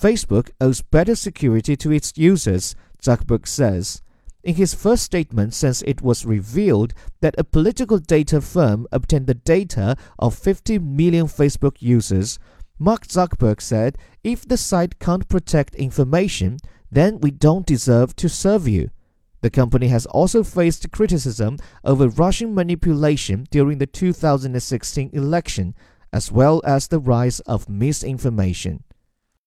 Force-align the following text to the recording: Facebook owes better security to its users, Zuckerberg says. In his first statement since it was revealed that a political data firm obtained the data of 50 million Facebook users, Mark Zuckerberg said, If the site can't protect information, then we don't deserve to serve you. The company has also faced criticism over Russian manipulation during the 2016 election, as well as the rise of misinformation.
Facebook 0.00 0.48
owes 0.62 0.80
better 0.80 1.14
security 1.14 1.76
to 1.76 1.92
its 1.92 2.14
users, 2.16 2.74
Zuckerberg 3.02 3.46
says. 3.46 4.00
In 4.42 4.54
his 4.54 4.72
first 4.72 5.02
statement 5.02 5.52
since 5.52 5.82
it 5.82 6.00
was 6.00 6.24
revealed 6.24 6.94
that 7.20 7.34
a 7.36 7.44
political 7.44 7.98
data 7.98 8.40
firm 8.40 8.86
obtained 8.90 9.26
the 9.26 9.34
data 9.34 9.96
of 10.18 10.34
50 10.34 10.78
million 10.78 11.26
Facebook 11.26 11.76
users, 11.80 12.38
Mark 12.78 13.06
Zuckerberg 13.06 13.60
said, 13.60 13.98
If 14.24 14.48
the 14.48 14.56
site 14.56 14.98
can't 14.98 15.28
protect 15.28 15.74
information, 15.74 16.56
then 16.90 17.20
we 17.20 17.30
don't 17.30 17.66
deserve 17.66 18.16
to 18.16 18.30
serve 18.30 18.66
you. 18.66 18.88
The 19.42 19.50
company 19.50 19.88
has 19.88 20.06
also 20.06 20.42
faced 20.42 20.90
criticism 20.90 21.58
over 21.84 22.08
Russian 22.08 22.54
manipulation 22.54 23.46
during 23.50 23.76
the 23.76 23.86
2016 23.86 25.10
election, 25.12 25.74
as 26.10 26.32
well 26.32 26.62
as 26.64 26.88
the 26.88 26.98
rise 26.98 27.40
of 27.40 27.68
misinformation. 27.68 28.82